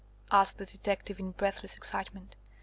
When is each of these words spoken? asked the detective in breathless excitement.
asked 0.31 0.57
the 0.57 0.65
detective 0.65 1.19
in 1.19 1.29
breathless 1.29 1.75
excitement. 1.77 2.35